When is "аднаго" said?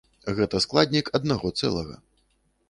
1.19-1.53